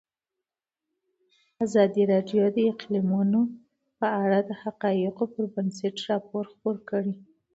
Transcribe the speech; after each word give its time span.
ازادي 1.65 2.03
راډیو 2.13 2.43
د 2.55 2.57
اقلیتونه 2.71 3.39
په 3.99 4.07
اړه 4.23 4.39
د 4.49 4.51
حقایقو 4.63 5.23
پر 5.33 5.45
بنسټ 5.53 5.95
راپور 6.09 6.43
خپور 6.51 6.75
کړی. 6.89 7.13